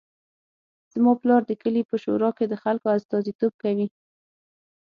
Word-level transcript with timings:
زما 0.93 1.13
پلار 1.21 1.41
د 1.47 1.51
کلي 1.61 1.83
په 1.89 1.95
شورا 2.03 2.29
کې 2.37 2.45
د 2.47 2.53
خلکو 2.63 2.85
استازیتوب 2.97 3.53
کوي 3.63 3.87